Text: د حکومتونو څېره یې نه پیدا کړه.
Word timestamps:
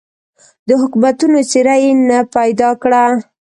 د 0.67 0.69
حکومتونو 0.81 1.37
څېره 1.51 1.75
یې 1.83 1.91
نه 2.07 2.19
پیدا 2.35 2.69
کړه. 2.81 3.03